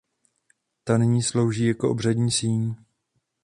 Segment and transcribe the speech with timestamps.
[0.83, 2.75] Ta nyní slouží jako obřadní síň.